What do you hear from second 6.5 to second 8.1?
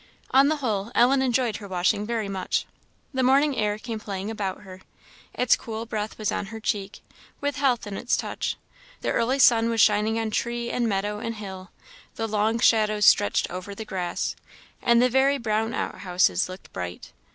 cheek, with health in